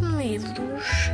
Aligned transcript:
livros? 0.00 1.10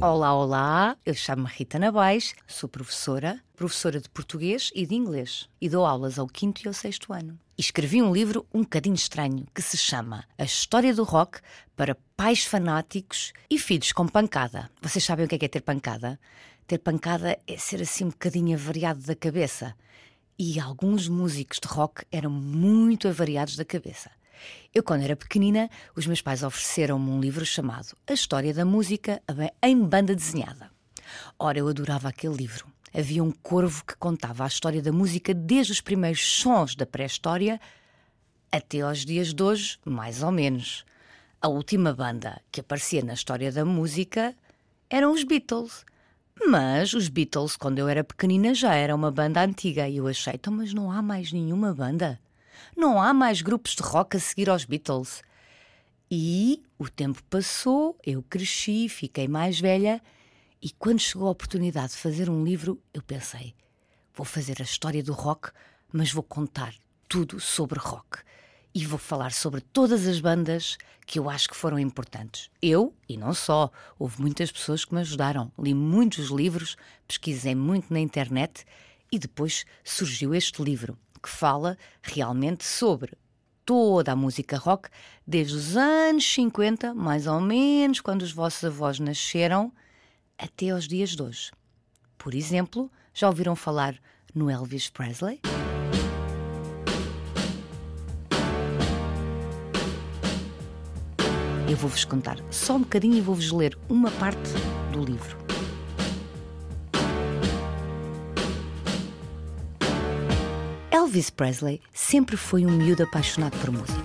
Olá, 0.00 0.34
olá, 0.34 0.96
eu 1.04 1.12
chamo-me 1.12 1.48
Rita 1.48 1.78
Nabais, 1.78 2.34
sou 2.46 2.68
professora, 2.68 3.38
professora 3.54 4.00
de 4.00 4.08
português 4.08 4.70
e 4.74 4.86
de 4.86 4.94
inglês 4.94 5.48
e 5.60 5.68
dou 5.68 5.84
aulas 5.84 6.18
ao 6.18 6.26
quinto 6.26 6.62
e 6.64 6.68
ao 6.68 6.72
sexto 6.72 7.12
ano. 7.12 7.38
E 7.58 7.60
escrevi 7.60 8.00
um 8.00 8.12
livro 8.12 8.46
um 8.54 8.62
bocadinho 8.62 8.94
estranho 8.94 9.46
que 9.54 9.60
se 9.60 9.76
chama 9.76 10.24
A 10.38 10.44
História 10.44 10.94
do 10.94 11.04
Rock 11.04 11.40
para 11.76 11.96
Pais 12.16 12.44
Fanáticos 12.44 13.34
e 13.50 13.58
Filhos 13.58 13.92
com 13.92 14.08
Pancada. 14.08 14.70
Vocês 14.80 15.04
sabem 15.04 15.26
o 15.26 15.28
que 15.28 15.34
é, 15.34 15.38
que 15.38 15.44
é 15.44 15.48
ter 15.48 15.60
pancada? 15.60 16.18
Ter 16.66 16.78
pancada 16.78 17.38
é 17.46 17.56
ser 17.58 17.82
assim 17.82 18.04
um 18.04 18.10
bocadinho 18.10 18.56
avariado 18.56 19.02
da 19.02 19.14
cabeça. 19.14 19.76
E 20.42 20.58
alguns 20.58 21.06
músicos 21.06 21.58
de 21.60 21.68
rock 21.68 22.02
eram 22.10 22.30
muito 22.30 23.06
avariados 23.06 23.56
da 23.56 23.64
cabeça. 23.64 24.10
Eu, 24.74 24.82
quando 24.82 25.02
era 25.02 25.14
pequenina, 25.14 25.68
os 25.94 26.06
meus 26.06 26.22
pais 26.22 26.42
ofereceram-me 26.42 27.10
um 27.10 27.20
livro 27.20 27.44
chamado 27.44 27.94
A 28.06 28.14
História 28.14 28.54
da 28.54 28.64
Música 28.64 29.22
em 29.62 29.78
Banda 29.84 30.14
Desenhada. 30.14 30.70
Ora, 31.38 31.58
eu 31.58 31.68
adorava 31.68 32.08
aquele 32.08 32.36
livro. 32.36 32.66
Havia 32.94 33.22
um 33.22 33.30
corvo 33.30 33.84
que 33.84 33.94
contava 33.96 34.44
a 34.44 34.46
história 34.46 34.80
da 34.80 34.90
música 34.90 35.34
desde 35.34 35.72
os 35.72 35.82
primeiros 35.82 36.22
sons 36.22 36.74
da 36.74 36.86
pré-história 36.86 37.60
até 38.50 38.80
aos 38.80 39.04
dias 39.04 39.34
de 39.34 39.42
hoje, 39.42 39.78
mais 39.84 40.22
ou 40.22 40.32
menos. 40.32 40.86
A 41.38 41.48
última 41.48 41.92
banda 41.92 42.40
que 42.50 42.62
aparecia 42.62 43.04
na 43.04 43.12
história 43.12 43.52
da 43.52 43.66
música 43.66 44.34
eram 44.88 45.12
os 45.12 45.22
Beatles. 45.22 45.84
Mas 46.46 46.94
os 46.94 47.08
Beatles, 47.08 47.56
quando 47.56 47.78
eu 47.78 47.88
era 47.88 48.02
pequenina, 48.02 48.54
já 48.54 48.74
era 48.74 48.94
uma 48.94 49.10
banda 49.10 49.42
antiga 49.42 49.88
e 49.88 49.98
eu 49.98 50.06
achei, 50.06 50.34
então, 50.34 50.52
mas 50.52 50.72
não 50.72 50.90
há 50.90 51.02
mais 51.02 51.32
nenhuma 51.32 51.74
banda? 51.74 52.18
Não 52.76 53.00
há 53.00 53.12
mais 53.12 53.42
grupos 53.42 53.76
de 53.76 53.82
rock 53.82 54.16
a 54.16 54.20
seguir 54.20 54.48
aos 54.48 54.64
Beatles? 54.64 55.22
E 56.10 56.62
o 56.78 56.88
tempo 56.88 57.22
passou, 57.24 57.96
eu 58.04 58.22
cresci, 58.22 58.88
fiquei 58.88 59.28
mais 59.28 59.60
velha 59.60 60.02
e 60.62 60.70
quando 60.70 60.98
chegou 60.98 61.28
a 61.28 61.30
oportunidade 61.30 61.92
de 61.92 61.98
fazer 61.98 62.28
um 62.28 62.44
livro, 62.44 62.82
eu 62.92 63.02
pensei: 63.02 63.54
vou 64.14 64.26
fazer 64.26 64.56
a 64.60 64.64
história 64.64 65.02
do 65.02 65.12
rock, 65.12 65.50
mas 65.92 66.12
vou 66.12 66.22
contar 66.22 66.74
tudo 67.08 67.40
sobre 67.40 67.78
rock. 67.78 68.18
E 68.74 68.86
vou 68.86 68.98
falar 68.98 69.32
sobre 69.32 69.60
todas 69.60 70.06
as 70.06 70.20
bandas 70.20 70.78
que 71.04 71.18
eu 71.18 71.28
acho 71.28 71.48
que 71.48 71.56
foram 71.56 71.78
importantes. 71.78 72.48
Eu, 72.62 72.94
e 73.08 73.16
não 73.16 73.34
só, 73.34 73.70
houve 73.98 74.20
muitas 74.20 74.52
pessoas 74.52 74.84
que 74.84 74.94
me 74.94 75.00
ajudaram. 75.00 75.50
Li 75.58 75.74
muitos 75.74 76.28
livros, 76.28 76.76
pesquisei 77.08 77.54
muito 77.54 77.92
na 77.92 77.98
internet 77.98 78.64
e 79.10 79.18
depois 79.18 79.64
surgiu 79.82 80.34
este 80.34 80.62
livro 80.62 80.96
que 81.20 81.28
fala 81.28 81.76
realmente 82.00 82.64
sobre 82.64 83.12
toda 83.66 84.12
a 84.12 84.16
música 84.16 84.56
rock, 84.56 84.88
desde 85.26 85.54
os 85.54 85.76
anos 85.76 86.24
50, 86.32 86.94
mais 86.94 87.26
ou 87.26 87.40
menos, 87.40 88.00
quando 88.00 88.22
os 88.22 88.32
vossos 88.32 88.64
avós 88.64 88.98
nasceram, 88.98 89.72
até 90.38 90.70
aos 90.70 90.88
dias 90.88 91.10
de 91.10 91.22
hoje. 91.22 91.50
Por 92.16 92.34
exemplo, 92.34 92.90
já 93.12 93.28
ouviram 93.28 93.54
falar 93.54 93.96
no 94.34 94.50
Elvis 94.50 94.90
Presley? 94.90 95.40
Eu 101.70 101.76
vou-vos 101.76 102.04
contar 102.04 102.36
só 102.50 102.74
um 102.74 102.80
bocadinho 102.80 103.16
e 103.16 103.20
vou-vos 103.20 103.52
ler 103.52 103.78
uma 103.88 104.10
parte 104.10 104.50
do 104.92 105.04
livro. 105.04 105.38
Elvis 110.90 111.30
Presley 111.30 111.80
sempre 111.94 112.36
foi 112.36 112.66
um 112.66 112.72
miúdo 112.72 113.04
apaixonado 113.04 113.56
por 113.58 113.70
música. 113.70 114.02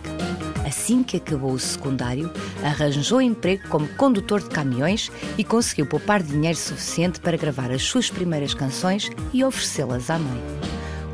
Assim 0.64 1.02
que 1.02 1.18
acabou 1.18 1.54
o 1.54 1.60
secundário, 1.60 2.32
arranjou 2.64 3.20
emprego 3.20 3.68
como 3.68 3.88
condutor 3.96 4.44
de 4.44 4.50
caminhões 4.50 5.12
e 5.36 5.44
conseguiu 5.44 5.88
poupar 5.88 6.22
dinheiro 6.22 6.60
suficiente 6.60 7.20
para 7.20 7.36
gravar 7.36 7.72
as 7.72 7.82
suas 7.82 8.12
primeiras 8.12 8.54
canções 8.54 9.10
e 9.34 9.44
oferecê-las 9.44 10.12
à 10.12 10.20
mãe. 10.20 10.42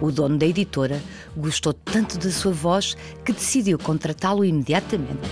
O 0.01 0.11
dono 0.11 0.37
da 0.37 0.45
editora 0.45 1.01
gostou 1.33 1.71
tanto 1.71 2.17
da 2.17 2.29
sua 2.29 2.51
voz 2.51 2.97
que 3.23 3.31
decidiu 3.31 3.79
contratá-lo 3.79 4.43
imediatamente. 4.43 5.29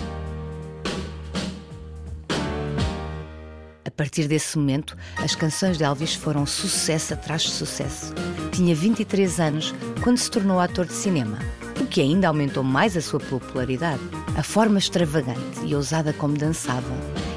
Partir 4.00 4.30
desse 4.30 4.58
momento, 4.58 4.96
as 5.18 5.36
canções 5.36 5.78
de 5.78 5.84
Elvis 5.84 6.16
foram 6.16 6.46
sucesso 6.46 7.14
atrás 7.14 7.42
de 7.42 7.52
sucesso. 7.52 8.14
Tinha 8.50 8.74
23 8.74 9.42
anos 9.42 9.76
quando 10.02 10.18
se 10.18 10.32
tornou 10.32 10.58
ator 10.58 10.86
de 10.86 10.94
cinema, 10.94 11.38
o 11.82 11.86
que 11.86 12.00
ainda 12.00 12.30
aumentou 12.30 12.64
mais 12.64 12.96
a 12.96 13.02
sua 13.02 13.20
popularidade. 13.20 14.00
A 14.38 14.42
forma 14.42 14.80
extravagante 14.80 15.66
e 15.66 15.76
ousada 15.76 16.14
como 16.14 16.38
dançava 16.38 16.90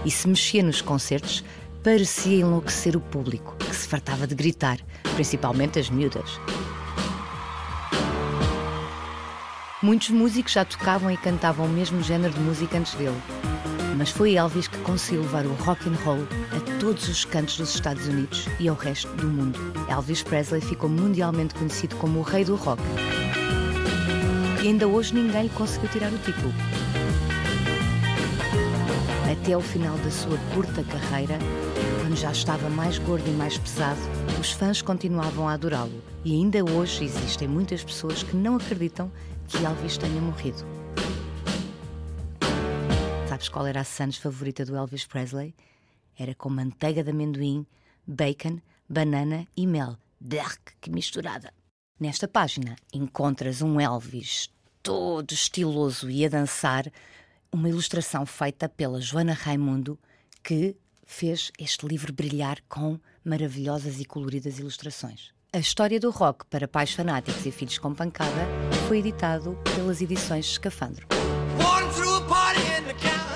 e 0.04 0.10
se 0.10 0.28
mexia 0.28 0.62
nos 0.62 0.80
concertos 0.80 1.44
parecia 1.82 2.42
enlouquecer 2.42 2.96
o 2.96 3.00
público, 3.00 3.56
que 3.56 3.74
se 3.74 3.88
fartava 3.88 4.24
de 4.24 4.36
gritar, 4.36 4.78
principalmente 5.16 5.80
as 5.80 5.90
miúdas. 5.90 6.38
Muitos 9.82 10.10
músicos 10.10 10.52
já 10.52 10.64
tocavam 10.64 11.10
e 11.10 11.16
cantavam 11.16 11.66
o 11.66 11.68
mesmo 11.68 12.00
género 12.04 12.32
de 12.32 12.38
música 12.38 12.78
antes 12.78 12.94
dele, 12.94 13.20
mas 13.96 14.10
foi 14.10 14.34
Elvis 14.34 14.68
que 14.68 14.78
conseguiu 14.78 15.22
levar 15.22 15.44
o 15.46 15.52
rock 15.54 15.88
and 15.88 15.96
roll 16.04 16.26
a 16.56 16.80
todos 16.80 17.08
os 17.08 17.24
cantos 17.24 17.56
dos 17.56 17.74
Estados 17.74 18.06
Unidos 18.06 18.46
e 18.58 18.68
ao 18.68 18.76
resto 18.76 19.12
do 19.16 19.26
mundo. 19.26 19.58
Elvis 19.88 20.22
Presley 20.22 20.60
ficou 20.60 20.88
mundialmente 20.88 21.54
conhecido 21.54 21.96
como 21.96 22.20
o 22.20 22.22
rei 22.22 22.44
do 22.44 22.56
rock. 22.56 22.82
E 24.62 24.68
ainda 24.68 24.86
hoje 24.86 25.14
ninguém 25.14 25.44
lhe 25.44 25.48
conseguiu 25.50 25.88
tirar 25.90 26.12
o 26.12 26.18
título. 26.18 26.52
Até 29.30 29.54
ao 29.54 29.60
final 29.60 29.96
da 29.98 30.10
sua 30.10 30.38
curta 30.54 30.84
carreira, 30.84 31.38
quando 32.00 32.16
já 32.16 32.30
estava 32.30 32.68
mais 32.68 32.98
gordo 32.98 33.28
e 33.28 33.32
mais 33.32 33.58
pesado, 33.58 34.00
os 34.40 34.52
fãs 34.52 34.82
continuavam 34.82 35.48
a 35.48 35.54
adorá-lo. 35.54 36.02
E 36.24 36.32
ainda 36.32 36.64
hoje 36.64 37.04
existem 37.04 37.48
muitas 37.48 37.82
pessoas 37.82 38.22
que 38.22 38.36
não 38.36 38.56
acreditam 38.56 39.10
que 39.48 39.64
Elvis 39.64 39.96
tenha 39.96 40.20
morrido. 40.20 40.81
Sabes 43.42 43.54
qual 43.54 43.66
era 43.66 43.80
a 43.80 43.84
sandes 43.84 44.18
favorita 44.18 44.64
do 44.64 44.76
Elvis 44.76 45.04
Presley? 45.04 45.52
Era 46.16 46.32
com 46.32 46.48
manteiga 46.48 47.02
de 47.02 47.10
amendoim, 47.10 47.66
bacon, 48.06 48.60
banana 48.88 49.48
e 49.56 49.66
mel. 49.66 49.96
Dark, 50.20 50.60
que 50.80 50.88
misturada! 50.88 51.52
Nesta 51.98 52.28
página 52.28 52.76
encontras 52.94 53.60
um 53.60 53.80
Elvis 53.80 54.48
todo 54.80 55.32
estiloso 55.32 56.08
e 56.08 56.24
a 56.24 56.28
dançar, 56.28 56.84
uma 57.50 57.68
ilustração 57.68 58.24
feita 58.24 58.68
pela 58.68 59.00
Joana 59.00 59.32
Raimundo, 59.32 59.98
que 60.40 60.76
fez 61.04 61.50
este 61.58 61.84
livro 61.84 62.12
brilhar 62.12 62.60
com 62.68 62.96
maravilhosas 63.24 63.98
e 63.98 64.04
coloridas 64.04 64.60
ilustrações. 64.60 65.32
A 65.52 65.58
história 65.58 65.98
do 65.98 66.12
rock 66.12 66.46
para 66.46 66.68
pais 66.68 66.92
fanáticos 66.92 67.44
e 67.44 67.50
filhos 67.50 67.76
com 67.76 67.92
pancada 67.92 68.46
foi 68.86 68.98
editado 68.98 69.58
pelas 69.74 70.00
edições 70.00 70.46
Escafandro. 70.46 71.08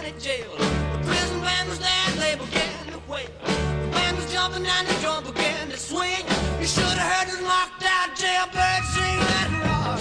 county 0.06 0.20
jail. 0.20 0.50
The 0.56 0.98
prison 1.04 1.40
band 1.40 1.68
was 1.68 1.78
there 1.78 2.10
they 2.16 2.34
began 2.36 2.86
to 2.92 3.00
wail. 3.10 3.26
The 3.44 3.88
band 3.92 4.16
was 4.16 4.32
jumping 4.32 4.66
and 4.66 4.86
the 4.86 4.94
drum 5.00 5.24
began 5.24 5.68
to 5.70 5.76
swing. 5.76 6.24
You 6.60 6.66
should 6.66 6.84
have 6.84 7.12
heard 7.12 7.28
this 7.28 7.42
locked 7.42 7.82
out 7.84 8.14
jailbird 8.16 8.84
sing. 8.94 9.18
Let 9.30 9.50
it 9.50 9.62
rock. 9.66 10.00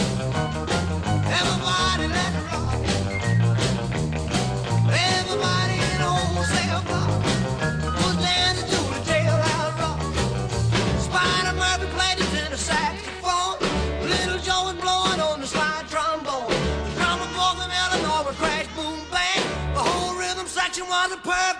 Everybody 1.40 2.08
let 2.08 2.34
it 2.40 2.46
rock. 2.54 2.76
Everybody 4.94 5.76
in 5.92 6.00
a 6.02 6.12
wholesale 6.22 6.82
block 6.90 7.10
was 8.02 8.16
dancing 8.22 8.70
to 8.70 8.80
the 8.94 9.02
jailhouse 9.10 9.76
rock. 9.80 10.00
Spider 11.02 11.54
Murphy 11.58 11.88
played 11.98 12.18
his 12.20 12.34
inner 12.46 12.58
sack. 12.58 13.15
the 21.10 21.18
to 21.18 21.55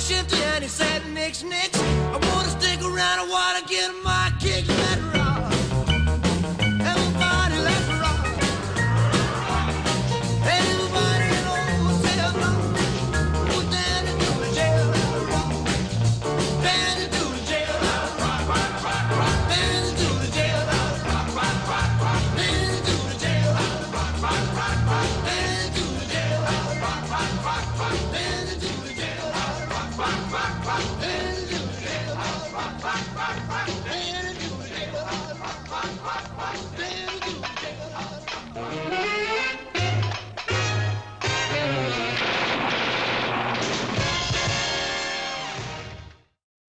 shift 0.00 0.32
and 0.32 0.62
he 0.62 0.68
said 0.68 1.02